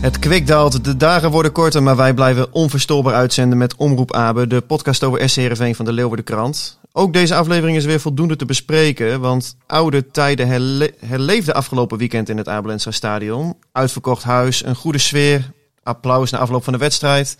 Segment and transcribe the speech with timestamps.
[0.00, 4.46] Het kwik daalt, de dagen worden korter, maar wij blijven onverstoorbaar uitzenden met Omroep Abe,
[4.46, 6.78] de podcast over SC Heerenveen van de Leeuwarden Krant.
[6.92, 12.28] Ook deze aflevering is weer voldoende te bespreken, want oude tijden herle herleefden afgelopen weekend
[12.28, 13.56] in het Abelensra Stadion.
[13.72, 17.36] Uitverkocht huis, een goede sfeer, applaus na afloop van de wedstrijd.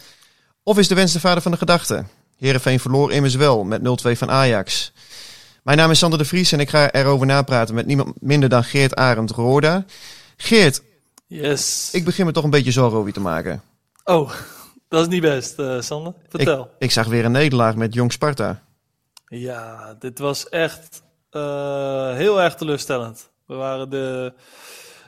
[0.63, 2.05] Of is de wens de vader van de gedachte?
[2.39, 4.93] Heerenveen verloor immers wel met 0-2 van Ajax.
[5.63, 8.65] Mijn naam is Sander de Vries en ik ga erover napraten met niemand minder dan
[8.65, 9.85] Geert Arend Roorda.
[10.37, 10.83] Geert,
[11.31, 11.91] Yes.
[11.93, 13.63] ik begin me toch een beetje zorgen over je te maken.
[14.05, 14.33] Oh,
[14.89, 16.15] dat is niet best, eh, Sander.
[16.29, 16.63] Vertel.
[16.63, 18.63] Ik, ik zag weer een nederlaag met Jong Sparta.
[19.27, 23.31] Ja, dit was echt eh, heel erg teleurstellend.
[23.47, 24.35] We waren de,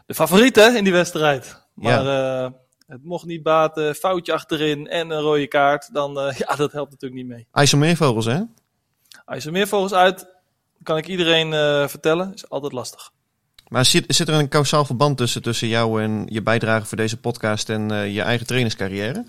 [0.07, 1.63] de favorieten in die wedstrijd.
[1.75, 2.51] Maar eh,
[2.87, 3.95] het mocht niet baten.
[3.95, 5.95] Foutje achterin en een rode kaart.
[5.95, 7.47] Dan, eh, ja, dat helpt natuurlijk niet mee.
[7.53, 8.41] IJsselmeervogels, hè?
[9.25, 10.27] Als er meer vogels uit,
[10.83, 12.35] kan ik iedereen eh, vertellen.
[12.35, 13.11] Is altijd lastig.
[13.73, 17.17] Maar zit, zit er een kausaal verband tussen, tussen jou en je bijdrage voor deze
[17.17, 19.25] podcast en eh, je eigen trainerscarrière?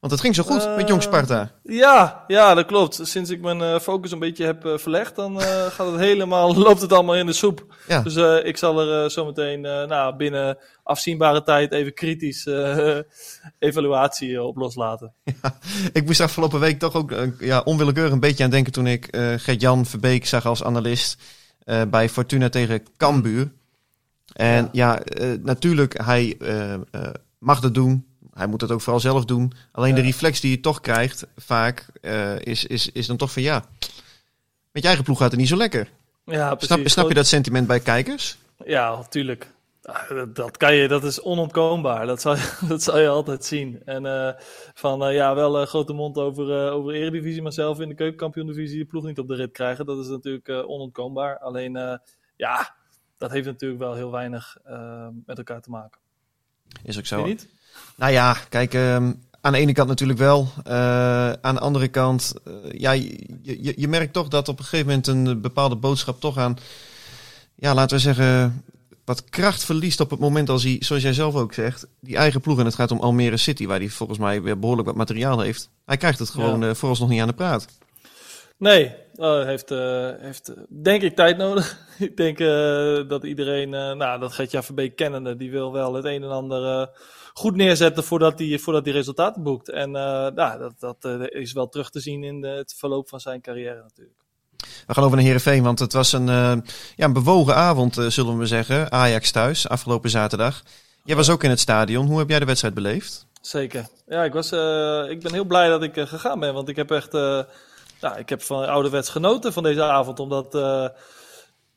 [0.00, 1.50] Want het ging zo goed met Jong Sparta.
[1.62, 3.00] Ja, ja, dat klopt.
[3.02, 6.54] Sinds ik mijn eh, focus een beetje heb eh, verlegd, dan eh, gaat het helemaal,
[6.66, 7.74] loopt het allemaal in de soep.
[7.88, 8.02] Ja.
[8.02, 12.98] Dus eh, ik zal er eh, zometeen eh, nou, binnen afzienbare tijd even kritisch eh,
[13.58, 15.14] evaluatie eh, op loslaten.
[15.92, 19.06] Ik moest afgelopen week toch ook eh, ja, onwillekeurig een beetje aan denken toen ik
[19.06, 21.22] eh Gert-Jan Verbeek zag als analist
[21.64, 23.50] eh, bij Fortuna tegen Cambuur.
[24.32, 26.74] En ja, eh, natuurlijk, hij eh,
[27.38, 28.06] mag dat doen.
[28.34, 29.52] Hij moet het ook vooral zelf doen.
[29.72, 30.06] Alleen de Ja.
[30.06, 31.86] reflex die je toch krijgt, vaak,
[32.38, 33.64] is, is, is dan toch van ja,
[34.72, 35.88] met je eigen ploeg gaat het niet zo lekker.
[36.24, 36.74] Ja, precies.
[36.74, 38.36] Snap, snap je dat sentiment bij kijkers?
[38.66, 39.50] Ja, natuurlijk.
[39.84, 42.06] Ah, Dat, kan je, dat is onontkoombaar.
[42.06, 43.82] Dat zal, je- dat zal je altijd zien.
[43.84, 44.32] En eh,
[44.74, 47.94] van eh, ja, wel een grote mond over, eh over Eredivisie, maar zelf in de
[47.94, 49.86] keukenkampioen-divisie de ploeg niet op de rit krijgen.
[49.86, 51.38] Dat is natuurlijk eh, onontkoombaar.
[51.38, 51.96] Alleen eh,
[52.36, 52.74] ja,
[53.18, 56.00] dat heeft natuurlijk wel heel weinig eh, met elkaar te maken.
[56.82, 57.24] Is ook zo.
[57.24, 57.48] niet?
[57.96, 60.48] Nou ja, kijk, ehm, aan de ene kant natuurlijk wel.
[60.64, 64.64] Eh, aan de andere kant, eh, ja, je, je, je merkt toch dat op een
[64.64, 66.56] gegeven moment een eh, bepaalde boodschap toch aan,
[67.54, 68.64] ja, laten we zeggen,
[69.04, 72.40] wat kracht verliest op het moment als hij, zoals jij zelf ook zegt, die eigen
[72.40, 72.58] ploeg.
[72.58, 75.70] En het gaat om Almere City, waar hij volgens mij weer behoorlijk wat materiaal heeft.
[75.84, 76.68] Hij krijgt het gewoon Ja.
[76.68, 77.66] eh, vooralsnog niet aan de praat.
[78.58, 81.78] Nee, eh, heeft, eh, heeft denk ik tijd nodig.
[81.98, 82.38] ik denk
[83.08, 86.90] dat iedereen, nou dat Gertja Verbeek kennende, die wil wel het een en ander
[87.32, 89.68] goed neerzetten voordat hij voordat die resultaten boekt.
[89.68, 93.40] En nou, dat, dat is wel terug te zien in de, het verloop van zijn
[93.40, 94.23] carrière natuurlijk.
[94.86, 96.52] We gaan over naar Heerenveen, want het was een, eh,
[96.96, 98.92] ja, een bewogen avond, eh, zullen we zeggen.
[98.92, 100.62] Ajax thuis, afgelopen zaterdag.
[101.04, 102.06] Jij was ook in het stadion.
[102.06, 103.26] Hoe heb jij de wedstrijd beleefd?
[103.40, 103.86] Zeker.
[104.06, 106.90] Ja, ik, was, eh, ik ben heel blij dat ik gegaan ben, want ik heb
[106.90, 107.12] echt,
[108.00, 110.54] ja, ik heb van ouderwets genoten van deze avond, omdat,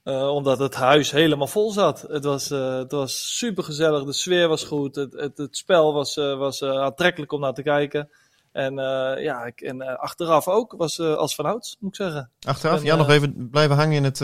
[0.06, 2.06] omdat het huis helemaal vol zat.
[2.09, 6.16] Het was, het was super gezellig, de sfeer was goed, het, het, het spel was,
[6.16, 8.09] was aantrekkelijk om naar te kijken.
[8.57, 12.31] En, eh, ja, ik, en eh, achteraf ook, was eh, als vanouds, moet ik zeggen.
[12.47, 12.79] Achteraf?
[12.79, 14.19] En, ja, nog even blijven hangen in het,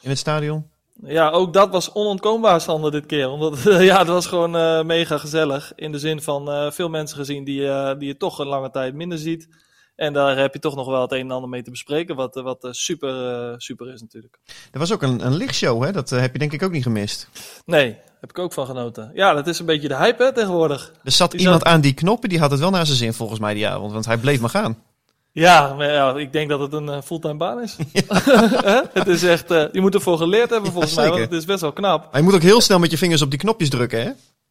[0.00, 0.70] in het stadion?
[1.02, 3.28] Ja, ook dat was onontkoombaar, Sander, dit keer.
[3.28, 5.72] Omdat ja, het was gewoon mega gezellig.
[5.74, 9.18] In de zin van veel mensen gezien die, die je toch een lange tijd minder
[9.18, 9.48] ziet.
[9.96, 12.16] En daar heb je toch nog wel het een en ander mee te bespreken.
[12.16, 14.38] Wat, wat super, super is natuurlijk.
[14.72, 15.92] Er was ook een, een lichtshow, hè?
[15.92, 17.28] Dat heb je denk ik ook niet gemist.
[17.64, 19.10] Nee, heb ik ook van genoten.
[19.14, 20.92] Ja, dat is een beetje de hype hè, tegenwoordig.
[21.04, 23.12] Er zat Die iemand zat- aan die knoppen, die had het wel naar zijn zin
[23.14, 23.92] volgens mij die avond.
[23.92, 24.78] Want hij bleef maar gaan.
[25.32, 27.76] Ja, maar ja, ik denk dat het een eh, fulltime baan is.
[28.92, 31.60] Het is echt, eh, je moet ervoor geleerd hebben volgens mij, want het is best
[31.60, 32.08] wel knap.
[32.10, 34.10] Maar je moet ook heel snel met je vingers op die knopjes drukken, hè?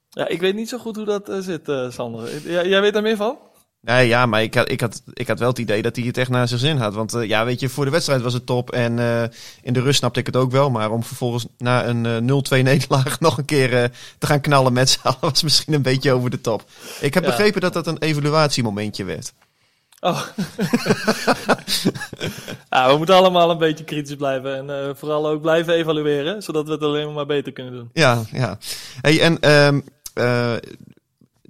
[0.09, 2.49] Ja, ik weet niet zo goed hoe dat eh, zit, Sander.
[2.67, 3.37] Jij weet daar meer van?
[3.81, 6.17] Nee, ja, maar ik had, ik, had, ik had wel het idee dat hij het
[6.17, 6.93] echt naar zijn zin had.
[6.93, 8.71] Want eh, ja, weet je, voor de wedstrijd was het top.
[8.71, 9.23] En eh,
[9.61, 10.69] in de rust snapte ik het ook wel.
[10.69, 14.73] Maar om vervolgens na een eh 0-2 nederlaag nog een keer eh, te gaan knallen
[14.73, 15.17] met z'n allen...
[15.31, 16.63] was misschien een beetje over de top.
[16.99, 17.29] Ik heb Ja.
[17.29, 19.33] begrepen dat dat een evaluatiemomentje werd.
[20.01, 20.21] Oh.
[22.69, 26.65] ja, we moeten allemaal een beetje kritisch blijven en uh, vooral ook blijven evalueren, zodat
[26.65, 27.89] we het alleen maar beter kunnen doen.
[27.93, 28.57] Ja, ja.
[29.01, 29.83] Hey, en um,
[30.15, 30.53] uh,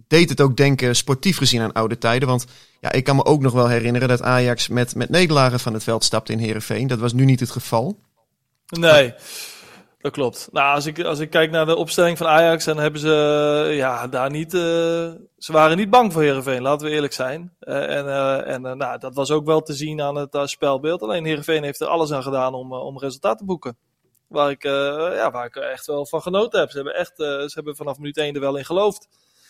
[0.09, 2.27] deed het ook denken sportief gezien aan oude tijden?
[2.27, 2.45] Want
[2.79, 5.83] ja, ik kan me ook nog wel herinneren dat Ajax met, met nederlagen van het
[5.83, 6.87] veld stapte in Heerenveen.
[6.87, 7.99] Dat was nu niet het geval.
[8.67, 9.13] Nee.
[9.99, 10.49] Dat klopt.
[10.51, 14.07] Nou, als ik, als ik kijk naar de opstelling van Ajax, dan hebben ze ja,
[14.07, 14.53] daar niet.
[14.53, 14.61] Uh,
[15.37, 17.55] ze waren niet bang voor Herenveen, laten we eerlijk zijn.
[17.61, 21.01] Uh, en en nou, dat was ook wel te zien aan het spelbeeld.
[21.01, 23.77] Alleen Herenveen heeft er alles aan gedaan om, om resultaat te boeken.
[24.27, 26.69] Waar ik, ja, waar ik echt wel van genoten heb.
[26.69, 29.07] Ze hebben, echt, ze hebben vanaf minuut 1 er wel in geloofd.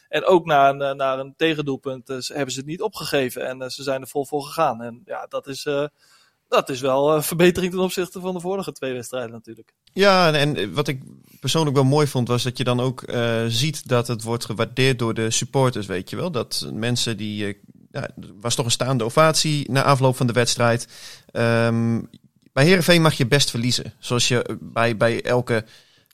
[0.09, 3.47] En ook na een, naar een tegendoelpunt hebben ze het niet opgegeven.
[3.47, 4.81] En ze zijn er vol voor gegaan.
[4.81, 5.67] En ja, dat is
[6.47, 9.73] dat is wel een verbetering ten opzichte van de vorige twee wedstrijden natuurlijk.
[9.93, 11.01] Ja, en wat ik
[11.39, 13.03] persoonlijk wel mooi vond, was dat je dan ook
[13.47, 16.31] ziet dat het wordt gewaardeerd door de supporters, weet je wel.
[16.31, 17.47] Dat mensen die.
[17.47, 17.53] Uh,
[17.91, 18.09] ja,
[18.39, 20.87] was toch een staande ovatie na afloop van de wedstrijd.
[21.31, 22.09] Um,
[22.53, 23.93] bij Herenveen mag je best verliezen.
[23.99, 25.65] Zoals je bij, bij elke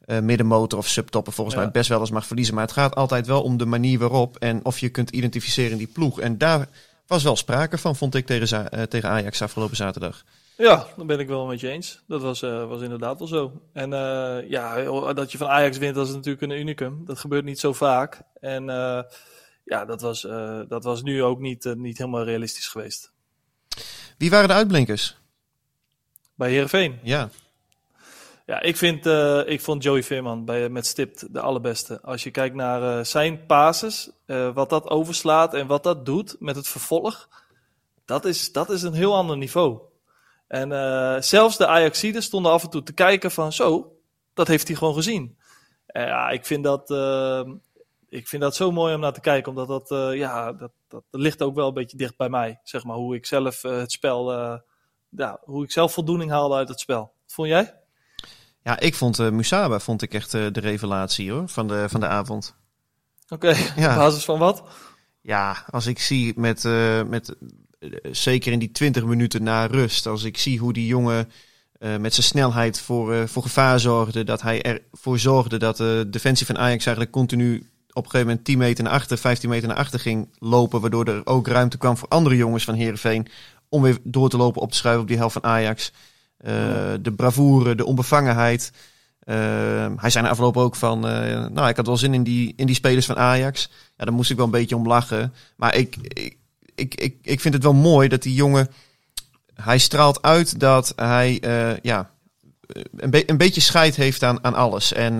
[0.07, 1.62] uh, middenmotor of subtopper volgens ja.
[1.62, 2.54] mij best wel eens mag verliezen.
[2.54, 5.78] Maar het gaat altijd wel om de manier waarop en of je kunt identificeren in
[5.78, 6.19] die ploeg.
[6.19, 6.69] En daar
[7.07, 10.24] was wel sprake van, vond ik tegen, uh, tegen Ajax afgelopen zaterdag.
[10.57, 12.02] Ja, dan ben ik wel met je eens.
[12.07, 13.62] Dat was, uh, was inderdaad wel zo.
[13.74, 13.90] En
[14.50, 17.06] ja, dat je van Ajax wint, dat is natuurlijk een unicum.
[17.06, 18.22] Dat gebeurt niet zo vaak.
[18.40, 18.66] En
[19.66, 20.22] ja, dat was,
[20.68, 23.12] dat was nu ook niet, niet helemaal realistisch geweest.
[24.18, 25.18] Wie waren de uitblinkers?
[26.36, 27.00] Bij Heerenveen?
[27.04, 27.30] Ja.
[28.45, 32.01] Ja, ik, vind, uh, ik vond Joey Veerman bij, met Stipt de allerbeste.
[32.01, 36.36] Als je kijkt naar uh, zijn pases, uh, wat dat overslaat en wat dat doet
[36.39, 37.30] met het vervolg,
[38.06, 39.80] dat is, dat is een heel ander niveau.
[40.47, 43.97] En zelfs de Ajaxiden stonden af en toe te kijken van zo,
[44.33, 45.38] dat heeft hij gewoon gezien.
[45.86, 46.89] ja, ik vind dat,
[48.09, 51.42] ik vind dat zo mooi om naar te kijken, omdat dat, ja, dat, dat, ligt
[51.42, 52.59] ook wel een beetje dicht bij mij.
[52.63, 54.31] Zeg maar, hoe ik zelf het spel,
[55.09, 57.12] ja, hoe ik zelf voldoening haalde uit het spel.
[57.25, 57.84] Vond jij?
[58.65, 62.00] Ja, ik vond uh, Musaba vond ik echt uh, de revelatie hoor, van de, van
[62.00, 62.56] de avond.
[63.29, 63.71] Oké, okay.
[63.83, 63.89] ja.
[63.89, 64.63] op basis van wat?
[65.21, 67.35] Ja, als ik zie met, uh, met
[68.12, 71.31] zeker in die 20 minuten na rust, als ik zie hoe die jongen
[71.79, 76.57] met zijn snelheid voor, voor gevaar zorgde, dat hij ervoor zorgde dat de defensie van
[76.57, 80.00] Ajax eigenlijk continu op een gegeven moment 10 meter naar achter, 15 meter naar achter
[80.00, 83.27] ging lopen, waardoor er ook ruimte kwam voor andere jongens van Heerenveen
[83.69, 85.91] om weer door te lopen op te schuiven op die helft van Ajax.
[86.41, 86.51] Uh,
[87.01, 88.71] de bravoure, de onbevangenheid.
[89.23, 89.35] Uh,
[89.95, 92.75] hij zei na ook van, uh, nou, ik had wel zin in die, in die
[92.75, 93.69] spelers van Ajax.
[93.97, 95.33] Ja, daar moest ik wel een beetje om lachen.
[95.55, 95.95] Maar ik,
[96.75, 98.67] ik, ik, ik, vind het wel mooi dat die jongen,
[99.53, 101.39] hij straalt uit dat hij,
[101.81, 102.09] ja,
[102.95, 104.93] een, een beetje scheid heeft aan, aan alles.
[104.93, 105.17] En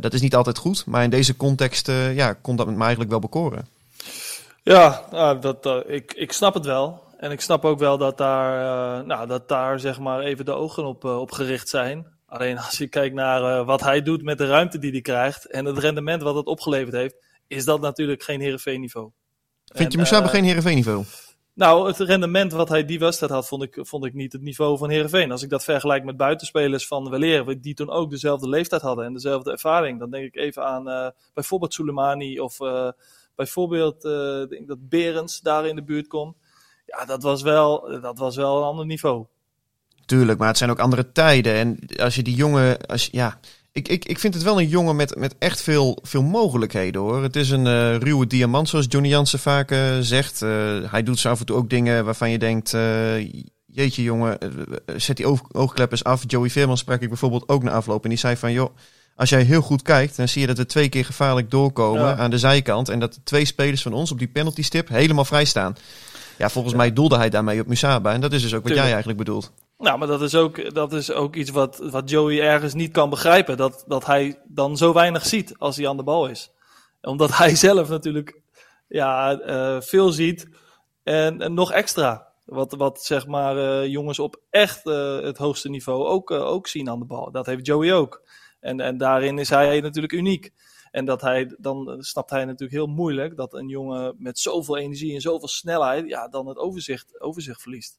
[0.00, 3.20] dat is niet altijd goed, maar in deze context, ja, kon dat me eigenlijk wel
[3.20, 3.68] bekoren.
[4.62, 7.02] Ja, nou, dat, ik, ik snap het wel.
[7.18, 8.60] En ik snap ook wel dat daar,
[9.00, 12.06] uh, nou, dat daar zeg maar even de ogen op, uh, op gericht zijn.
[12.26, 15.50] Alleen als je kijkt naar uh, wat hij doet met de ruimte die hij krijgt
[15.50, 17.16] en het rendement wat het opgeleverd heeft,
[17.46, 19.10] is dat natuurlijk geen Heerenveen niveau.
[19.64, 21.04] Vind je Musaba geen Heerenveen niveau?
[21.54, 24.78] Nou, het rendement wat hij die wedstrijd had, vond ik, vond ik niet het niveau
[24.78, 25.30] van Heerenveen.
[25.30, 29.12] Als ik dat vergelijk met buitenspelers van Weleer, die toen ook dezelfde leeftijd hadden en
[29.12, 32.56] dezelfde ervaring, dan denk ik even aan bijvoorbeeld Soleimani of
[33.34, 34.02] bijvoorbeeld
[34.48, 36.36] denk dat Berends daar in de buurt komt
[36.84, 39.26] ja, dat was, wel, dat was wel een ander niveau.
[40.06, 41.54] Tuurlijk, maar het zijn ook andere tijden.
[41.54, 43.38] En als je die jongen, als, ja,
[43.72, 47.22] ik, ik, ik vind het wel een jongen met, met echt veel, veel mogelijkheden hoor.
[47.22, 50.42] Het is een uh, ruwe diamant, zoals Johnny Jansen vaak uh, zegt.
[50.42, 50.50] Uh,
[50.90, 52.76] hij doet zo af en toe ook dingen waarvan je denkt:
[53.66, 54.38] jeetje jongen,
[54.96, 56.22] zet die oog, oogkleppers af.
[56.26, 58.02] Joey Veerman sprak ik bijvoorbeeld ook na afloop.
[58.02, 58.76] En die zei van: joh,
[59.16, 62.16] als jij heel goed kijkt, dan zie je dat we twee keer gevaarlijk doorkomen ja.
[62.16, 62.88] aan de zijkant.
[62.88, 65.76] En dat de twee spelers van ons op die penalty stip helemaal vrij staan.
[66.38, 68.12] Ja, volgens mij doelde hij daarmee op Musaba.
[68.12, 68.84] En dat is dus ook wat Tuurlijk.
[68.84, 69.52] jij eigenlijk bedoelt.
[69.78, 73.10] Nou, maar dat is ook, dat is ook iets wat, wat Joey ergens niet kan
[73.10, 73.56] begrijpen.
[73.56, 76.50] Dat, dat hij dan zo weinig ziet als hij aan de bal is.
[77.00, 78.40] Omdat hij zelf natuurlijk
[78.88, 80.48] ja, uh, veel ziet
[81.02, 82.26] en, en, nog extra.
[82.44, 86.90] Wat, wat zeg maar uh, jongens op echt uh, het hoogste niveau ook, ook zien
[86.90, 87.30] aan de bal.
[87.30, 88.22] Dat heeft Joey ook.
[88.60, 90.52] En, en daarin is hij natuurlijk uniek.
[90.94, 95.14] En dat hij, dan snapt hij natuurlijk heel moeilijk dat een jongen met zoveel energie
[95.14, 97.98] en zoveel snelheid, ja, dan het overzicht, overzicht verliest.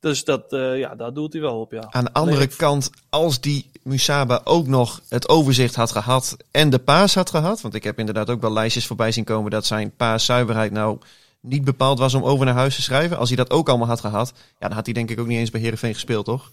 [0.00, 1.86] Dus dat, uh, ja, daar doet hij wel op, ja.
[1.90, 6.78] Aan de andere kant, als die Musaba ook nog het overzicht had gehad en de
[6.78, 9.96] paas had gehad, want ik heb inderdaad ook wel lijstjes voorbij zien komen dat zijn
[9.96, 10.98] paaszuiverheid nou
[11.40, 13.18] niet bepaald was om over naar huis te schrijven.
[13.18, 15.38] Als hij dat ook allemaal had gehad, ja, dan had hij denk ik ook niet
[15.38, 16.50] eens bij Heerenveen gespeeld, toch?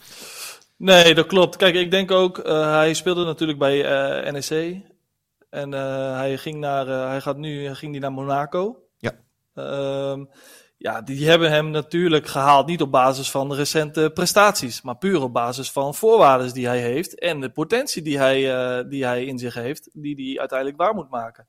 [0.77, 1.55] Nee, dat klopt.
[1.55, 3.77] Kijk, ik denk ook, uh, hij speelde natuurlijk bij
[4.25, 4.89] uh, NEC.
[5.51, 8.83] En uh, hij ging naar, uh, hij gaat nu, ging die naar Monaco.
[8.97, 9.11] Ja.
[9.55, 10.25] Uh,
[10.81, 15.21] ja, die hebben hem natuurlijk gehaald niet op basis van de recente prestaties, maar puur
[15.21, 18.39] op basis van voorwaarden die hij heeft en de potentie die hij,
[18.79, 21.47] uh, die hij in zich heeft, die hij uiteindelijk waar moet maken.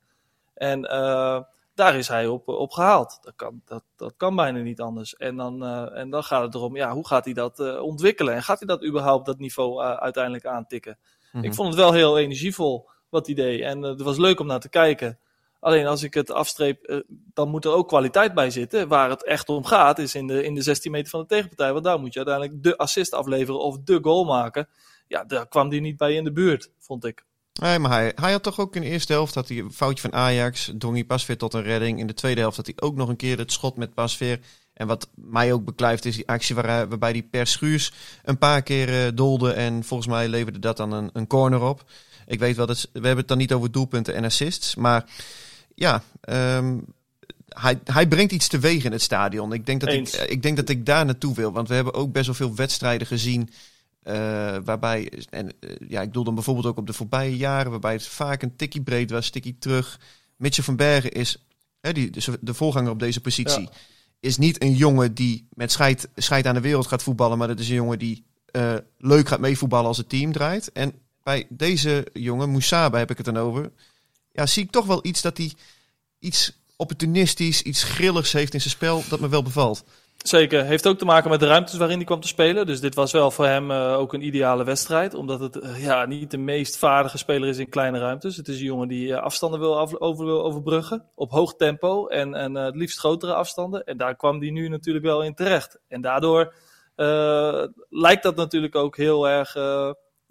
[0.54, 1.40] En uh,
[1.74, 3.18] daar is hij op, op gehaald.
[3.22, 5.16] Dat kan, dat, dat kan bijna niet anders.
[5.16, 8.34] En dan, uh, en dan gaat het erom, ja, hoe gaat hij dat ontwikkelen?
[8.34, 10.98] En gaat hij dat überhaupt dat niveau uiteindelijk aantikken?
[11.00, 11.44] Mm -hmm.
[11.44, 13.60] Ik vond het wel heel energievol wat hij deed.
[13.60, 15.18] En het was leuk om naar te kijken.
[15.60, 18.88] Alleen als ik het afstreep, uh, dan moet er ook kwaliteit bij zitten.
[18.88, 21.72] Waar het echt om gaat, is in de, in de 16 meter van de tegenpartij.
[21.72, 24.68] Want daar moet je uiteindelijk de assist afleveren of de goal maken.
[25.08, 27.24] Ja, daar kwam hij niet bij in de buurt, vond ik.
[27.60, 30.08] Nee, maar hij, hij had toch ook in de eerste helft had hij een foutje
[30.08, 30.72] van Ajax.
[30.78, 31.98] Drong hij Pasveer tot een redding.
[31.98, 34.40] In de tweede helft had hij ook nog een keer het schot met Pasveer.
[34.74, 37.92] En wat mij ook beklijft is die actie waar, waarbij die per Schuurs
[38.22, 39.52] een paar keer uh, dolde.
[39.52, 41.84] En volgens mij leverde dat dan een, een corner op.
[42.26, 44.74] Ik weet wel, dat we hebben het dan niet over doelpunten en assists.
[44.74, 45.04] Maar
[45.74, 46.02] ja,
[46.56, 46.84] um,
[47.48, 49.52] hij, hij brengt iets teweeg in het stadion.
[49.52, 51.52] Ik denk, dat ik, ik denk dat ik daar naartoe wil.
[51.52, 53.50] Want we hebben ook best wel veel wedstrijden gezien.
[54.04, 57.92] Uh, waarbij, en uh, ja, ik bedoel dan bijvoorbeeld ook op de voorbije jaren, waarbij
[57.92, 60.00] het vaak een tikkie breed was, tikkie terug.
[60.36, 61.36] Mitchell van Bergen is,
[61.80, 62.10] hè, die,
[62.40, 63.70] de voorganger op deze positie, ja.
[64.20, 67.58] is niet een jongen die met scheid, scheid aan de wereld gaat voetballen, maar dat
[67.58, 68.24] is een jongen die
[68.56, 70.72] uh, leuk gaat meevoetballen als het team draait.
[70.72, 73.72] En bij deze jongen, Mousaba heb ik het dan over,
[74.32, 75.52] ja, zie ik toch wel iets dat hij
[76.18, 79.84] iets opportunistisch, iets grilligs heeft in zijn spel dat me wel bevalt.
[80.16, 80.64] Zeker.
[80.64, 82.66] Heeft ook te maken met de ruimtes waarin hij kwam te spelen.
[82.66, 85.14] Dus dit was wel voor hem uh, ook een ideale wedstrijd.
[85.14, 88.36] Omdat het uh, ja, niet de meest vaardige speler is in kleine ruimtes.
[88.36, 91.04] Het is een jongen die uh, afstanden wil, over, overbruggen.
[91.14, 93.84] Op hoog tempo en, en het liefst grotere afstanden.
[93.84, 95.78] En daar kwam hij nu natuurlijk wel in terecht.
[95.88, 96.54] En daardoor
[97.88, 99.54] lijkt dat natuurlijk ook heel erg...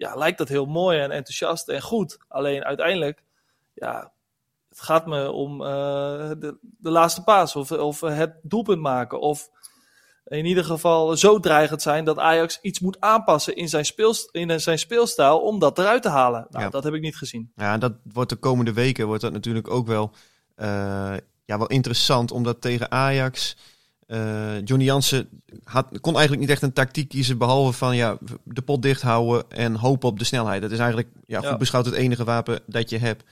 [0.01, 2.17] ja, lijkt dat heel mooi en enthousiast en goed.
[2.27, 3.24] Alleen uiteindelijk...
[3.74, 4.12] Ja,
[4.70, 5.67] het gaat me om uh,
[6.39, 9.20] de, de, laatste paas of, of het doelpunt maken.
[9.20, 9.50] Of
[10.25, 14.60] in ieder geval zo dreigend zijn dat Ajax iets moet aanpassen in zijn, speelst in
[14.60, 16.48] zijn speelstijl om dat eruit te halen.
[16.50, 16.70] Nou, Ja.
[16.70, 17.51] dat heb ik niet gezien.
[17.55, 20.13] Ja, dat wordt de komende weken wordt dat natuurlijk ook wel,
[20.55, 21.15] eh,
[21.46, 22.31] ja, wel interessant.
[22.31, 23.58] Omdat tegen Ajax,
[24.12, 25.30] eh, Johnny Jansen
[25.63, 27.38] had, kon eigenlijk niet echt een tactiek kiezen.
[27.38, 30.62] Behalve van ja, de pot dicht houden en hopen op de snelheid.
[30.62, 31.58] Dat is eigenlijk ja, goed Ja.
[31.58, 33.24] beschouwd het enige wapen dat je hebt.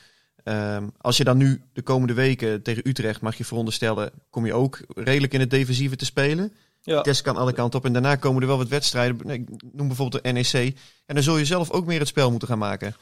[0.43, 4.53] Ehm, als je dan nu de komende weken tegen Utrecht mag je veronderstellen, kom je
[4.53, 6.53] ook redelijk in het defensieve te spelen.
[6.81, 9.29] Ja, Tess kan alle kanten op en daarna komen er wel wat wedstrijden.
[9.29, 10.75] Ik noem bijvoorbeeld de NEC.
[11.05, 12.95] En dan zul je zelf ook meer het spel moeten gaan maken.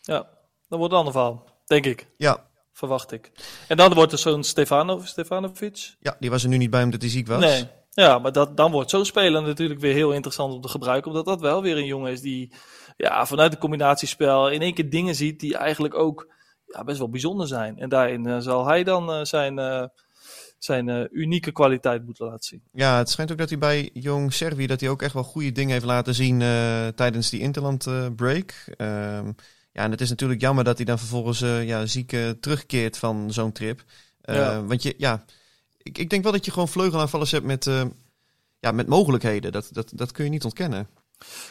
[0.00, 0.28] ja,
[0.68, 1.44] dat wordt een ander verhaal.
[1.66, 2.06] Denk ik.
[2.16, 2.44] Ja,
[2.82, 3.30] Verwacht ik.
[3.68, 5.94] En dan wordt er zo'n Stefano, Stefanovic.
[6.00, 7.40] ja die was er nu niet bij omdat hij ziek was.
[7.40, 7.68] Nee.
[7.90, 11.10] Ja, maar dat, dan wordt zo'n speler natuurlijk weer heel interessant om te gebruiken.
[11.10, 12.52] Omdat dat wel weer een jongen is die
[12.96, 16.26] ja, vanuit het combinatiespel in één keer dingen ziet die eigenlijk ook
[16.66, 17.78] ja, best wel bijzonder zijn.
[17.78, 19.84] En daarin eh, zal hij dan eh, zijn, eh,
[20.58, 22.62] zijn unieke kwaliteit moeten laten zien.
[22.72, 25.52] Ja, het schijnt ook dat hij bij Jong Servi dat hij ook echt wel goede
[25.52, 26.38] dingen heeft laten zien
[26.94, 27.86] tijdens die Interland
[28.16, 28.54] break.
[29.72, 32.98] Ja, en het is natuurlijk jammer dat hij dan vervolgens eh, ja, ziek eh, terugkeert
[32.98, 33.82] van zo'n trip.
[34.20, 34.64] Eh, Ja.
[34.64, 35.24] Want je, ja,
[35.82, 37.64] ik, ik denk wel dat je gewoon vleugelaanvallers hebt met,
[38.58, 39.52] ja, met mogelijkheden.
[39.52, 40.88] Dat, dat, dat kun je niet ontkennen.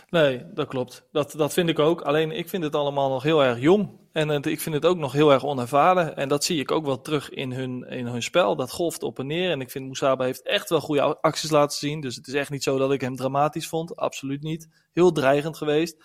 [0.10, 1.04] Nee, dat klopt.
[1.12, 2.02] Dat, dat vind ik ook.
[2.02, 3.90] Alleen ik vind het allemaal nog heel erg jong.
[4.12, 6.16] En het, ik vind het ook nog heel erg onervaren.
[6.16, 8.56] En dat zie ik ook wel terug in hun, in hun spel.
[8.56, 9.52] Dat golft op en neer.
[9.52, 12.02] En ik vind Moesaba heeft echt wel goede acties laten zien.
[12.02, 13.96] Dus het is echt niet zo dat ik hem dramatisch vond.
[13.96, 14.68] Absoluut niet.
[14.94, 15.98] Heel dreigend geweest.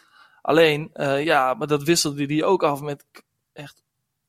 [0.46, 3.04] Alleen, eh, ja, maar dat wisselde hij ook af met
[3.52, 3.82] echt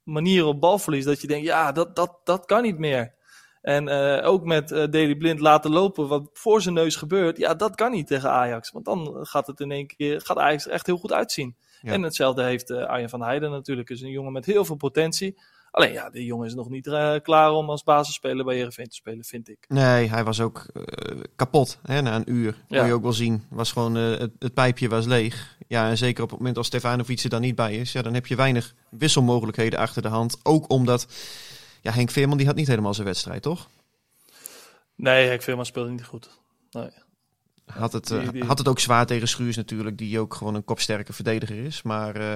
[0.03, 1.05] manieren op balverlies.
[1.05, 3.13] Dat je denkt, ja, dat, dat, dat kan niet meer.
[3.62, 7.38] En eh, ook met eh Daley Blind laten lopen wat voor zijn neus gebeurt.
[7.38, 8.71] Ja, dat kan niet tegen Ajax.
[8.71, 11.55] Want dan gaat het in één keer, gaat Ajax er echt heel goed uitzien.
[11.81, 11.91] Ja.
[11.91, 13.89] En hetzelfde heeft eh, Arjen van Heijden natuurlijk.
[13.89, 15.39] is een jongen met heel veel potentie.
[15.71, 18.95] Alleen ja, die jongen is nog niet eh, klaar om als basisspeler bij Heerenveen te
[18.95, 19.65] spelen, vind ik.
[19.67, 22.63] Nee, hij was ook eh, kapot hè, na een uur.
[22.67, 22.77] Ja.
[22.77, 23.43] Kon je ook wel zien.
[23.50, 25.57] Was gewoon, eh, het, het pijpje was leeg.
[25.67, 28.13] Ja, en zeker op het moment als Stefanovic er dan niet bij is, ja, dan
[28.13, 30.39] heb je weinig wisselmogelijkheden achter de hand.
[30.43, 31.07] Ook omdat
[31.81, 33.69] ja, Henk Veerman die had niet helemaal zijn wedstrijd, toch?
[34.95, 36.39] Nee, Henk Veerman speelde niet goed.
[36.71, 36.89] Nee.
[37.74, 40.55] Had het, eh, Die- die- had het ook zwaar tegen Schuurs natuurlijk, die ook gewoon
[40.55, 41.81] een kopsterke verdediger is.
[41.81, 42.36] Maar eh,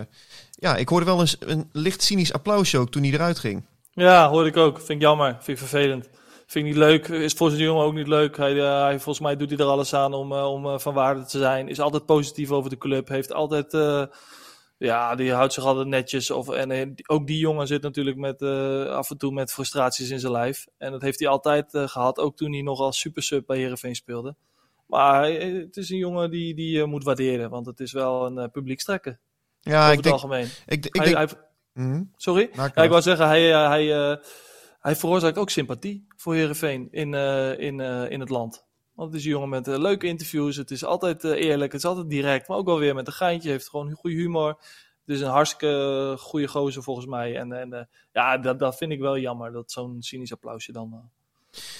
[0.51, 3.65] ja, ik hoorde wel eens een licht cynisch applausje ook toen hij eruit ging.
[3.93, 4.77] Ja, hoorde ik ook.
[4.77, 5.31] Vind ik jammer.
[5.33, 6.09] Vind ik vervelend.
[6.47, 7.07] Vind ik niet leuk.
[7.07, 8.37] Is voor zijn jongen ook niet leuk.
[8.37, 11.25] Hij, eh, hij, volgens mij doet hij er alles aan om, eh, om van waarde
[11.25, 11.67] te zijn.
[11.67, 13.07] Is altijd positief over de club.
[13.07, 13.71] Heeft altijd...
[14.77, 16.31] ja, die houdt zich altijd netjes.
[16.31, 18.41] Of, en ook die jongen zit natuurlijk met,
[18.89, 20.67] af en toe met frustraties in zijn lijf.
[20.77, 22.19] En dat heeft hij altijd eh, gehad.
[22.19, 24.35] Ook toen hij nog als super sub bij Heerenveen speelde.
[24.91, 27.49] Maar eh, het is een jongen die, die je moet waarderen.
[27.49, 29.19] Want het is wel een uh, publiekstrekker.
[29.61, 30.15] Ja, over ik het denk...
[30.15, 30.47] algemeen.
[30.65, 31.37] Ik, ik Hij- denk hij-
[31.73, 32.03] Mhm.
[32.15, 32.49] sorry?
[32.53, 34.17] Ja, ik wou zeggen, hij, eh, hij, eh,
[34.79, 37.13] hij veroorzaakt ook sympathie voor Herenveen in,
[37.59, 37.79] in,
[38.09, 38.65] in het land.
[38.93, 40.55] Want het is een jongen met leuke interviews.
[40.55, 41.71] Het is altijd eerlijk.
[41.71, 42.47] Het is altijd direct.
[42.47, 43.49] Maar ook wel weer met een geintje.
[43.49, 44.47] Heeft gewoon goede humor.
[45.05, 47.37] Het is een hartstikke goede gozer volgens mij.
[47.37, 49.51] En, en ja, dat, dat vind ik wel jammer.
[49.51, 51.09] Dat zo'n cynisch applausje dan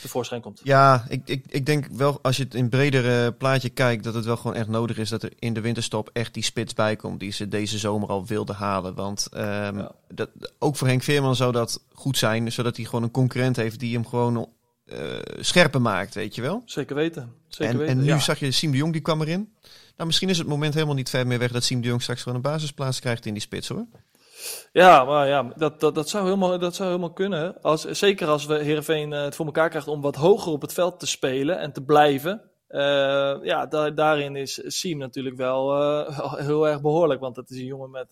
[0.01, 0.59] tevoorschijn komt.
[0.63, 4.25] Ja, ik, ik, ik denk wel als je het in bredere plaatje kijkt, dat het
[4.25, 7.19] wel gewoon echt nodig is dat er in de winterstop echt die spits bij komt
[7.19, 8.93] die ze deze zomer al wilden halen.
[8.93, 13.11] Want um, dat, ook voor Henk Veerman zou dat goed zijn, zodat hij gewoon een
[13.11, 14.49] concurrent heeft die hem gewoon
[14.85, 14.97] uh,
[15.39, 16.61] scherper maakt, weet je wel?
[16.65, 17.33] Zeker weten.
[17.47, 19.53] Zeker en, weten, en nu zag je Siem de Jong, die kwam erin.
[19.95, 22.21] Nou, misschien is het moment helemaal niet ver meer weg dat Siem de Jong straks
[22.21, 23.85] gewoon een basisplaats krijgt in die spits, hoor.
[24.71, 27.61] Ja, maar ja, dat, dat, dat, zou helemaal, dat zou helemaal kunnen.
[27.61, 30.73] Als, zeker als we Heerenveen uh, het voor elkaar krijgt om wat hoger op het
[30.73, 32.41] veld te spelen en te blijven.
[32.69, 32.79] Uh,
[33.43, 37.19] ja, da daarin is Siem natuurlijk wel uh, heel erg behoorlijk.
[37.19, 38.07] Want het is een jongen met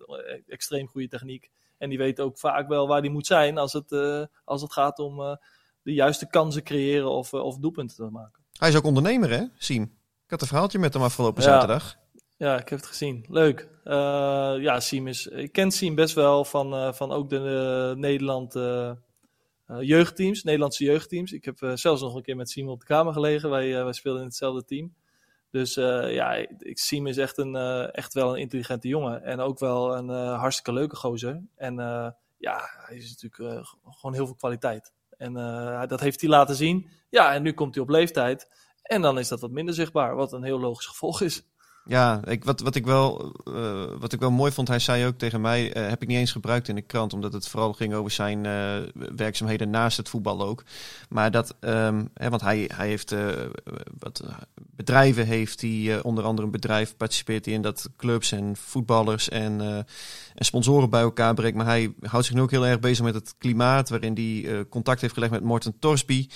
[0.48, 1.50] extreem goede techniek.
[1.78, 3.92] En die weet ook vaak wel waar hij moet zijn als het,
[4.44, 5.38] als het gaat om
[5.82, 8.44] de juiste kansen creëren of, of doelpunten te maken.
[8.58, 9.84] Hij is ook ondernemer, hè, Siem?
[10.30, 11.50] Ik had een verhaaltje met hem afgelopen ja.
[11.50, 11.98] zaterdag.
[12.40, 13.26] Ja, ik heb het gezien.
[13.30, 13.70] Leuk.
[13.86, 13.94] Uh,
[14.60, 15.28] ja, Siem is.
[15.28, 18.54] Ik ken Siem best wel van, uh, van ook de uh, Nederland
[19.80, 21.32] jeugdteams, Nederlandse jeugdteams.
[21.32, 23.50] Ik heb zelfs nog een keer met Siem op de kamer gelegen.
[23.50, 24.94] Wij, wij speelden in hetzelfde team.
[25.52, 27.56] Dus ja, ik, Siem is echt, een,
[27.92, 29.24] echt wel een intelligente jongen.
[29.24, 31.42] En ook wel een hartstikke leuke gozer.
[31.56, 31.76] En
[32.38, 34.94] ja, hij is natuurlijk gewoon heel veel kwaliteit.
[35.18, 35.34] En
[35.88, 36.90] dat heeft hij laten zien.
[37.10, 38.50] Ja, en nu komt hij op leeftijd.
[38.82, 41.48] En dan is dat wat minder zichtbaar, wat een heel logisch gevolg is.
[41.86, 45.18] Ja, ik, wat, wat, ik wel, uh, wat ik wel mooi vond, hij zei ook
[45.18, 47.94] tegen mij, uh, heb ik niet eens gebruikt in de krant, omdat het vooral ging
[47.94, 48.78] over zijn uh,
[49.16, 50.64] werkzaamheden naast het voetbal ook.
[51.10, 53.16] Maar dat, um, hè, want hij, hij heeft
[54.00, 54.24] wat
[54.56, 59.62] bedrijven, heeft hij onder andere een bedrijf, participeert in dat clubs en voetballers en,
[60.36, 61.58] en sponsoren bij elkaar brengt.
[61.58, 65.02] Maar hij houdt zich nu ook heel erg bezig met het klimaat, waarin hij contact
[65.02, 66.28] heeft gelegd met Morten Torsby.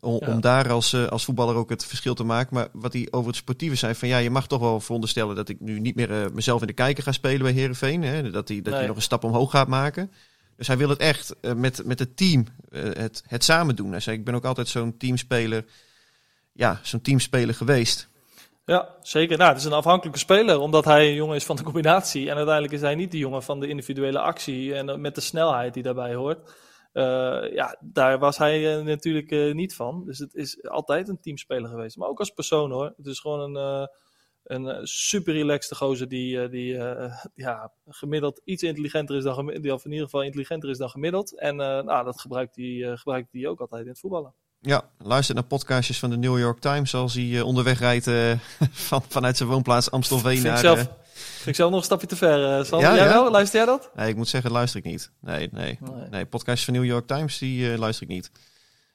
[0.00, 2.54] Om, om daar als, uh, als voetballer ook het verschil te maken.
[2.54, 5.48] Maar wat hij over het sportieve zei: van ja, je mag toch wel veronderstellen dat
[5.48, 8.02] ik nu niet meer uh, mezelf in de kijker ga spelen bij Herenveen.
[8.02, 8.30] Hè?
[8.30, 8.86] Dat hij dat nee.
[8.86, 10.12] nog een stap omhoog gaat maken.
[10.56, 13.90] Dus hij wil het echt uh, met, met het team, het, het samen doen.
[13.90, 15.64] Hij zei: Ik ben ook altijd zo'n teamspeler,
[16.52, 18.08] ja, zo'n teamspeler geweest.
[18.64, 19.38] Ja, zeker.
[19.38, 22.30] Nou, het is een afhankelijke speler, omdat hij een jongen is van de combinatie.
[22.30, 25.74] En uiteindelijk is hij niet de jongen van de individuele actie en met de snelheid
[25.74, 26.38] die daarbij hoort.
[26.92, 30.04] Uh, ja, daar was hij uh, natuurlijk uh, niet van.
[30.04, 31.96] Dus het is altijd een teamspeler geweest.
[31.96, 32.92] Maar ook als persoon hoor.
[32.96, 33.88] Het is gewoon een,
[34.44, 36.72] een super relaxte gozer die, die
[37.34, 39.62] ja, gemiddeld iets intelligenter is dan gemiddeld.
[39.62, 41.38] Die of in ieder geval intelligenter is dan gemiddeld.
[41.38, 44.34] En nou, dat gebruikt hij, gebruikt hij ook altijd in het voetballen.
[44.60, 48.04] Ja, luister naar podcastjes van de New York Times als hij onderweg rijdt
[48.88, 50.58] van, vanuit zijn woonplaats Amstelveen naar...
[50.58, 50.90] Zelf,
[51.46, 52.38] ik zelf nog een stapje te ver.
[52.38, 53.08] Uh, ja, jij ja?
[53.08, 53.30] wel?
[53.30, 53.90] Luister jij dat?
[53.94, 55.10] Nee, ik moet zeggen, luister ik niet.
[55.20, 55.78] Nee, nee.
[55.80, 58.30] Nee, nee podcast van New York Times, die uh, luister ik niet.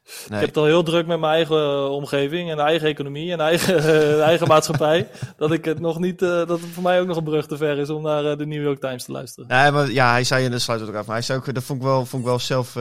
[0.06, 0.40] Nee.
[0.40, 3.40] Ik heb het al heel druk met mijn eigen uh, omgeving en eigen economie en
[3.40, 5.08] eigen, eigen maatschappij.
[5.36, 7.56] dat ik het nog niet, uh, dat het voor mij ook nog een brug te
[7.56, 9.48] ver is om naar de New York Times te luisteren.
[9.48, 11.54] Nee, maar ja, hij zei, en dat sluit het ook af, maar hij zei ook,
[11.54, 12.72] dat vond ik wel, vond ik wel zelf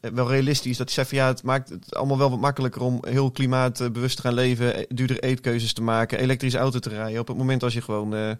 [0.00, 0.76] wel realistisch.
[0.76, 4.16] Dat hij zei van ja, het maakt het allemaal wel wat makkelijker om heel klimaatbewust
[4.16, 7.20] te gaan leven, duurdere eetkeuzes te maken, elektrische auto te rijden.
[7.20, 8.38] Op het moment als je gewoon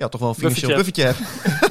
[0.00, 1.18] ja, toch wel een financieel buffertje hebt.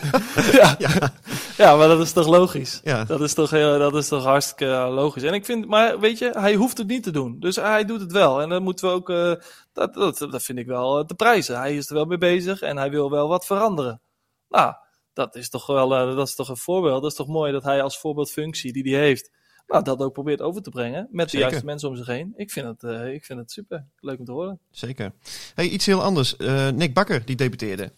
[0.62, 0.76] ja.
[0.78, 1.14] ja.
[1.58, 2.82] ja, maar dat is toch logisch?
[2.84, 3.04] Ja.
[3.04, 5.24] Dat, is toch heel, dat is toch hartstikke logisch.
[5.24, 7.40] En ik vind, maar weet je, hij hoeft het niet te doen.
[7.40, 8.42] Dus hij doet het wel.
[8.42, 9.34] En dan moeten we ook, uh,
[9.74, 11.58] dat, dat, dat vind ik wel te prijzen.
[11.58, 14.02] Hij is er wel mee bezig en hij wil wel wat veranderen.
[14.50, 14.74] Nou,
[15.14, 17.02] dat is toch wel, uh, dat is toch een voorbeeld.
[17.02, 19.32] Dat is toch mooi dat hij als voorbeeldfunctie die hij heeft,
[19.68, 22.34] nou, dat ook probeert over te brengen met de juiste mensen om zich heen.
[22.36, 23.86] Ik vind het, uh, ik vind het super.
[24.00, 24.60] Leuk om te horen.
[24.72, 25.12] Zeker.
[25.56, 26.36] Hey, iets heel anders.
[26.74, 27.92] Nick Bakker, die debuteerde.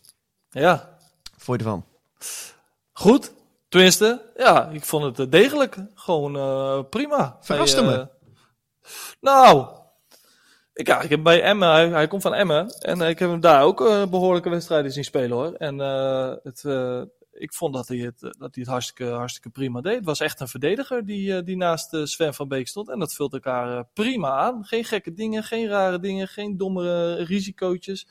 [0.52, 0.98] Ja.
[1.38, 1.86] Vond je ervan?
[2.94, 3.32] Goed.
[3.70, 5.78] Tenminste, ja, ik vond het eh, degelijk.
[5.96, 7.38] Gewoon uh, prima.
[7.42, 7.98] Verraste me.
[7.98, 8.06] Uh,
[9.20, 9.68] nou,
[10.74, 12.68] ik, ja, ik heb bij Emmen, hij, hij komt van Emmen.
[12.70, 15.54] En ik heb hem daar ook uh, behoorlijke wedstrijden zien spelen hoor.
[15.54, 15.78] En
[16.44, 16.64] het,
[17.32, 19.96] ik vond dat hij het, dat hij het hartstikke, hartstikke prima deed.
[19.96, 22.90] Het was echt een verdediger die, die naast Sven van Beek stond.
[22.90, 24.66] En dat vult elkaar prima aan.
[24.66, 28.08] Geen gekke dingen, geen rare dingen, geen domme risicootjes.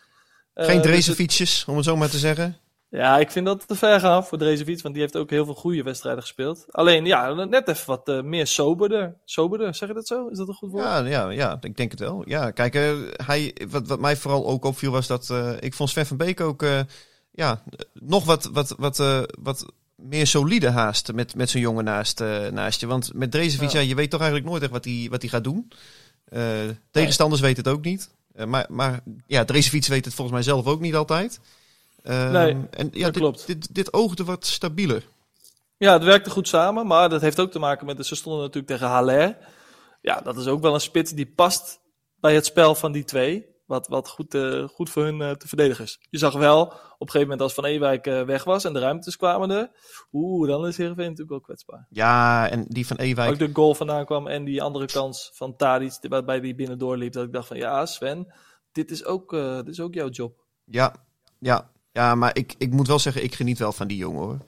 [0.55, 2.57] Geen uh, Drezefietsjes, dus om het zo maar te zeggen.
[2.89, 5.55] Ja, ik vind dat te ver gaan voor Drezefiets, want die heeft ook heel veel
[5.55, 6.67] goede wedstrijden gespeeld.
[6.71, 9.17] Alleen, ja, net even wat uh, meer soberder.
[9.25, 10.29] Soberder, zeg je dat zo?
[10.29, 10.85] Is dat een goed woord?
[10.85, 12.23] Ja, ja, ja ik denk het wel.
[12.25, 12.93] Ja, kijk, uh,
[13.27, 16.65] hij, wat, wat mij vooral ook opviel was dat ik vond Sven van Beek ook
[17.31, 18.97] ja, nog wat, wat, wat,
[19.43, 22.87] wat meer solide haast met, met zo'n jongen naast, naast je.
[22.87, 23.81] Want met Drezefiets, ja.
[23.81, 23.89] ja.
[23.89, 25.73] je weet toch eigenlijk nooit echt wat hij wat gaat doen.
[26.91, 28.11] tegenstanders weten het ook niet.
[28.37, 31.40] Uh, maar, maar ja, de racefiets weet het volgens mij zelf ook niet altijd.
[32.03, 33.47] Uh, nee, en ja, dit, klopt.
[33.47, 35.09] Dit, dit, oogde wat stabieler.
[35.77, 38.73] Ja, het werkte goed samen, maar dat heeft ook te maken met, ze stonden natuurlijk
[38.73, 39.37] tegen Haller.
[40.01, 41.81] Ja, dat is ook wel een spits die past
[42.21, 43.47] bij het spel van die twee.
[43.71, 45.99] Wat, wat goed, uh, goed voor hun uh, te verdedigen is.
[46.09, 48.79] Je zag wel, op een gegeven moment als Van Ewijk uh, weg was en de
[48.79, 49.71] ruimtes kwamen er.
[50.13, 51.87] Oeh, dan is Heerenveen natuurlijk wel kwetsbaar.
[51.91, 53.31] Ja, en die van Ewijk...
[53.31, 57.13] Ook de goal vandaan kwam en die andere kans van Tadic, waarbij die binnen doorliep.
[57.13, 58.33] Dat ik dacht van, ja Sven,
[58.73, 59.31] dit is ook,
[59.65, 60.45] dit is ook jouw job.
[60.65, 60.95] Ja,
[61.39, 64.39] ja, ja maar ik, ik moet wel zeggen, ik geniet wel van die jongen hoor.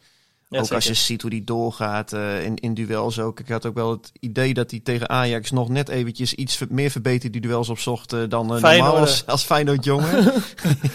[0.53, 3.41] Ja, ook als je ziet hoe die doorgaat uh, in, in duels ook.
[3.41, 6.91] Ik had ook wel het idee dat hij tegen Ajax nog net eventjes iets meer
[6.91, 10.25] verbeterd die duels opzocht uh, dan uh, normaal als, als Feyenoord jongen.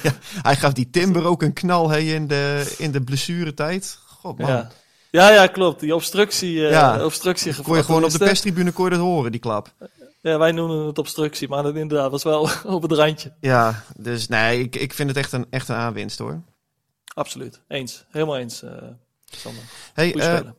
[0.04, 4.00] ja, hij gaf die Timber ook een knal hey, in, de, in de blessuretijd.
[4.06, 4.50] God man.
[4.50, 4.72] Ja.
[5.12, 5.80] Ja, ja, klopt.
[5.80, 7.06] Die obstructie, ja.
[7.06, 9.74] obstructie Kon je gewoon op de perstribune kon je dat horen, die klap.
[10.22, 13.34] Ja, wij noemen het obstructie, maar dat inderdaad was wel op het randje.
[13.40, 16.42] Ja, dus nee, ik, ik vind het echt een, echt een aanwinst hoor.
[17.14, 17.62] Absoluut.
[17.68, 18.06] Eens.
[18.10, 18.64] Helemaal eens.
[19.38, 19.64] Sander.
[19.94, 20.52] Hey, een uh,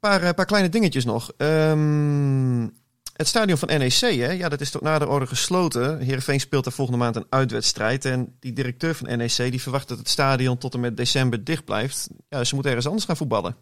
[0.00, 1.32] paar, uh, paar kleine dingetjes nog.
[1.36, 2.76] Um,
[3.12, 4.30] het stadion van NEC, hè?
[4.30, 5.98] Ja, dat is tot nader orde gesloten.
[5.98, 8.04] Heerenveen speelt daar volgende maand een uitwedstrijd.
[8.04, 11.64] En die directeur van NEC die verwacht dat het stadion tot en met december dicht
[11.64, 12.08] blijft.
[12.28, 13.56] Ja, ze moeten ergens anders gaan voetballen.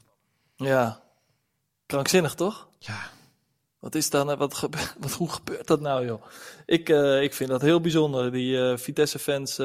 [0.56, 1.00] Ja,
[1.86, 2.68] krankzinnig toch?
[2.78, 3.10] Ja.
[3.78, 6.22] Wat is dan, wat, gebe wat hoe gebeurt dat nou, joh?
[6.66, 8.32] Ik, uh, ik vind dat heel bijzonder.
[8.32, 9.56] Die Vitesse-fans.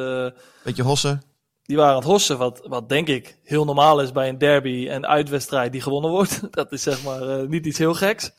[0.63, 1.30] Beetje hossen
[1.71, 4.87] die waren aan het hossen, wat, wat denk ik heel normaal is bij een derby
[4.89, 6.41] en uitwedstrijd die gewonnen wordt.
[6.51, 8.31] Dat is zeg maar uh, niet iets heel geks.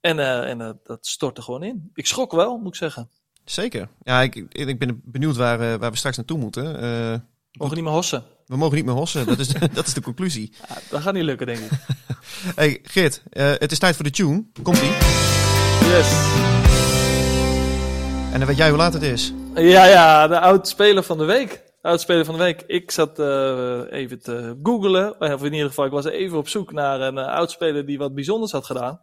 [0.00, 1.90] En, uh, en uh, dat stortte gewoon in.
[1.94, 3.10] Ik schrok wel, moet ik zeggen.
[3.44, 3.88] Zeker.
[4.02, 6.80] Ja, ik, ik ben benieuwd waar, waar we straks naartoe moeten.
[6.80, 7.20] we
[7.52, 8.24] mogen niet meer hossen.
[8.46, 10.52] We mogen niet meer hossen, dat is, dat is de conclusie.
[10.68, 11.70] Ja, dat gaat niet lukken, denk ik.
[12.56, 14.44] hey, Geert, het is tijd voor de tune.
[14.62, 14.90] Komt-ie?
[15.80, 16.12] Yes.
[18.32, 19.32] En dan weet jij hoe laat het is.
[19.54, 21.63] Ja, ja, de oud-speler van de week.
[21.84, 22.64] Uitspeler van de week.
[22.66, 25.20] Ik zat uh, even te googlen.
[25.20, 28.14] Of in ieder geval, ik was even op zoek naar een uh, oudspeler die wat
[28.14, 29.00] bijzonders had gedaan.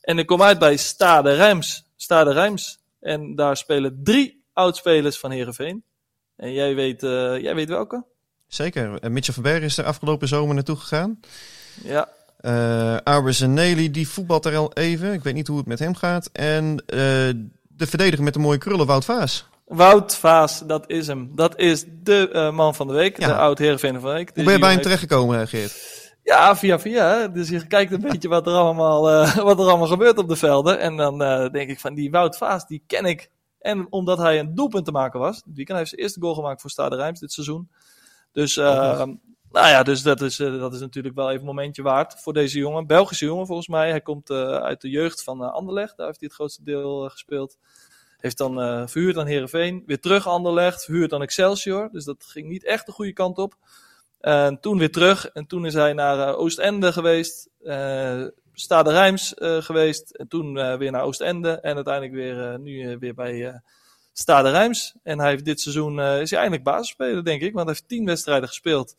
[0.00, 1.90] En ik kom uit bij Stade Rijms.
[1.96, 2.78] Stade Rijms.
[3.00, 5.84] En daar spelen drie oudspelers van Herenveen.
[6.36, 8.04] En jij weet, uh, jij weet welke?
[8.46, 9.10] Zeker.
[9.10, 11.20] Mitchell van Berg is er afgelopen zomer naartoe gegaan.
[11.82, 12.08] Ja.
[12.40, 15.12] Uh, Arbers en Nelly, die voetbalt er al even.
[15.12, 16.30] Ik weet niet hoe het met hem gaat.
[16.32, 19.52] En de verdediger met de mooie krullen, Wout Vaas.
[19.64, 21.30] Wout Vaas, dat is hem.
[21.34, 24.30] Dat is de uh, man van de week, de oud Heerenveen van de week.
[24.34, 26.02] Hoe ben je bij hem terechtgekomen, Geert?
[26.22, 27.28] Ja, via via.
[27.28, 30.36] Dus je kijkt een beetje wat er allemaal, uh, wat er allemaal gebeurt op de
[30.36, 30.78] velden.
[30.78, 33.30] En dan uh, denk ik van die Wout Vaas, die ken ik.
[33.58, 35.42] En omdat hij een doelpunt te maken was.
[35.42, 37.70] Die weekend heeft zijn eerste goal gemaakt voor Stade Rijms dit seizoen.
[38.32, 39.02] Dus, uh,
[39.50, 42.58] nou ja, dus dat is, dat is natuurlijk wel even een momentje waard voor deze
[42.58, 42.86] jongen.
[42.86, 43.90] Belgische jongen volgens mij.
[43.90, 45.96] Hij komt uit de jeugd van Anderlecht.
[45.96, 47.56] Daar heeft hij het grootste deel gespeeld.
[48.24, 51.88] Heeft dan uh, verhuurd aan Herenveen, weer terug Anderlecht, verhuurd aan Excelsior.
[51.92, 53.54] Dus dat ging niet echt de goede kant op.
[54.20, 55.26] En toen weer terug.
[55.26, 57.48] En toen is hij naar uh, Oostende geweest.
[57.62, 60.10] Uh, Stade Rijms geweest.
[60.10, 61.50] En toen weer naar Oostende.
[61.50, 63.62] En uiteindelijk weer, nu weer bij
[64.12, 64.94] Stade Rijms.
[65.02, 67.52] En hij heeft dit seizoen is hij eindelijk basisspeler, denk ik.
[67.52, 68.96] Want hij heeft tien wedstrijden gespeeld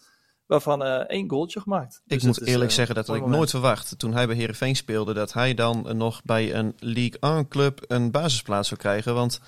[0.47, 2.01] waarvan uh, één goaltje gemaakt.
[2.08, 5.13] Ik dus moet eerlijk uh, zeggen dat ik nooit verwacht, toen hij bij Herenveen speelde,
[5.13, 9.13] dat hij dan nog bij een League 1 club een basisplaats zou krijgen.
[9.13, 9.39] Want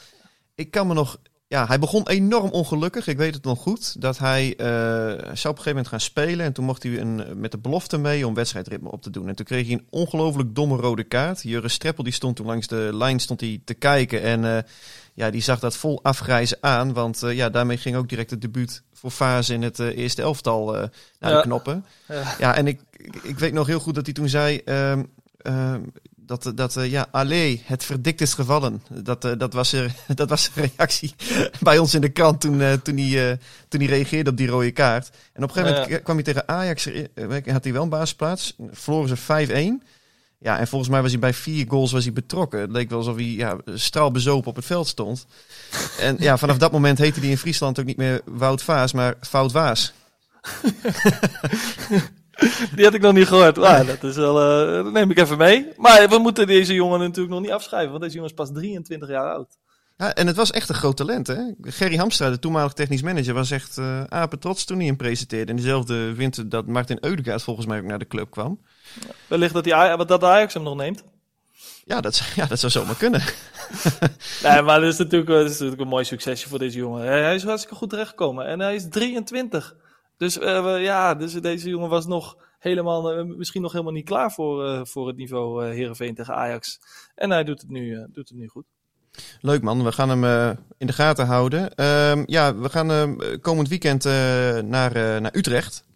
[0.56, 1.18] ik kan me nog.
[1.50, 3.08] Ja, hij begon enorm ongelukkig.
[3.08, 4.02] Ik weet het nog goed.
[4.02, 6.46] Dat hij uh, zou op een gegeven moment gaan spelen.
[6.46, 9.28] En toen mocht hij een, met de belofte mee om wedstrijdritme op te doen.
[9.28, 11.44] En toen kreeg hij een ongelooflijk domme rode kaart.
[11.44, 14.22] Jurre Streppel die stond toen langs de lijn stond hij te kijken.
[14.22, 14.66] En
[15.18, 16.94] ja, die zag dat vol afgrijzen aan.
[16.94, 20.76] Want ja, daarmee ging ook direct het debuut voor fase in het uh, eerste elftal
[20.76, 20.84] uh,
[21.20, 21.38] naar ja.
[21.38, 21.86] de knoppen.
[22.08, 22.36] Ja.
[22.40, 22.82] ja, en ik,
[23.24, 24.94] ik weet nog heel goed dat hij toen zei uh,
[26.16, 28.84] dat, dat uh, ja, allee, het verdikt is gevallen.
[28.90, 31.16] Dat, dat, was, er, dat was een reactie
[31.60, 35.10] bij ons in de krant toen, toen, hij, toen hij reageerde op die rode kaart.
[35.34, 36.90] En op een gegeven moment kwam hij tegen Ajax,
[37.46, 39.86] had hij wel een basisplaats, verloren ze 5-1.
[40.40, 42.60] Ja, en volgens mij was hij bij vier goals was hij betrokken.
[42.60, 45.26] Het leek wel alsof hij ja, straalbezopen op het veld stond.
[46.00, 49.16] En ja, vanaf dat moment heette hij in Friesland ook niet meer Wout Vaas, maar
[49.22, 49.94] Fout Waas.
[52.76, 53.58] Die had ik nog niet gehoord.
[53.58, 55.68] Ah, dat, is wel, uh, dat neem ik even mee.
[55.78, 59.10] Maar we moeten deze jongen natuurlijk nog niet afschrijven, want deze jongen is pas 23
[59.10, 59.58] jaar oud.
[59.98, 61.42] Ja, en het was echt een groot talent, hè?
[61.62, 65.52] Gerry Hamstra, de toenmalig technisch manager, was echt uh, apen trots toen hij hem presenteerde.
[65.52, 68.60] In dezelfde winter dat Martin Eudegaard volgens mij ook naar de club kwam.
[69.28, 71.04] Wellicht dat, die, dat Ajax hem nog neemt.
[71.86, 73.22] Ja, dat, ja, dat zou zomaar kunnen.
[74.44, 77.06] nee, maar dat is, natuurlijk, dat is natuurlijk een mooi succesje voor deze jongen.
[77.06, 78.46] Hij is hartstikke goed terechtgekomen.
[78.46, 79.76] En hij is 23.
[80.18, 84.32] Dus uh, ja, dus deze jongen was nog helemaal, uh, misschien nog helemaal niet klaar
[84.32, 86.80] voor, uh, voor het niveau uh, Herenveen tegen Ajax.
[87.16, 88.66] En hij doet het nu, doet het nu goed.
[89.42, 91.76] Leuk man, we gaan hem in de gaten houden.
[91.76, 94.04] Ehm, ja, we gaan komend weekend
[94.64, 95.87] naar, naar Utrecht.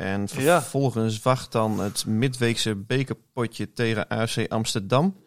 [0.00, 5.24] En vervolgens wacht dan het midweekse bekerpotje tegen AFC Amsterdam.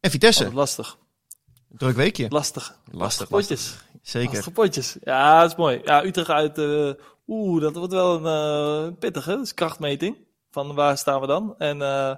[0.00, 0.96] En Vitesse, Oh, lastig.
[1.68, 2.26] druk weekje.
[2.28, 2.78] Lastig.
[2.90, 3.76] Lastig, potjes.
[4.02, 4.28] Zeker.
[4.28, 4.96] Lastige potjes.
[5.02, 5.80] Ja, dat is mooi.
[5.84, 6.58] Ja, Utrecht uit.
[6.58, 6.90] eh,
[7.26, 9.30] Oeh, dat wordt wel een eh, pittige.
[9.30, 10.16] Dat is krachtmeting.
[10.50, 11.54] Van waar staan we dan?
[11.58, 12.14] En eh,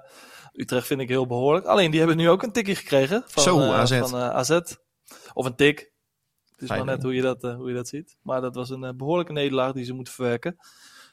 [0.53, 1.65] Utrecht vind ik heel behoorlijk.
[1.65, 3.23] Alleen die hebben nu ook een tikje gekregen.
[3.27, 3.97] Van, Zo, AZ.
[3.99, 4.59] Van AZ.
[5.33, 5.91] Of een tik.
[6.51, 8.17] Het is maar net hoe je, dat, hoe je dat ziet.
[8.21, 10.57] Maar dat was een eh, behoorlijke nederlaag die ze moeten verwerken.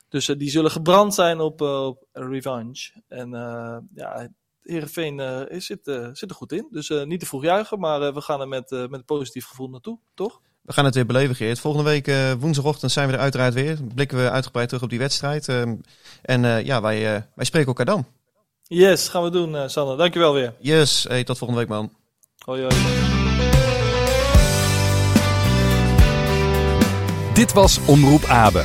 [0.09, 3.03] Dus eh, die zullen gebrand zijn op, eh, op revanche.
[3.09, 4.29] En eh ja,
[4.63, 5.81] Heerenveen eh, is- zit,
[6.13, 6.69] zit er goed in.
[6.71, 9.05] Dus eh, niet te vroeg juichen, maar eh, we gaan er met, eh, met een
[9.05, 10.41] positief gevoel naartoe, toch?
[10.63, 11.61] We gaan het weer beleven, Geert.
[11.61, 13.79] Volgende week eh, woensdagochtend zijn we er uiteraard weer.
[13.95, 15.49] Blikken we uitgebreid terug op die wedstrijd.
[15.49, 15.75] Ehm,
[16.23, 18.07] en eh, ja, wij, eh, wij spreken elkaar dan.
[18.63, 19.97] Yes, gaan we doen, eh Sanne.
[19.97, 20.55] Dankjewel weer.
[20.59, 21.91] Yes, hey, tot volgende week man.
[22.45, 22.75] Hoi, hoi.
[27.35, 28.65] Dit was Omroep Abe,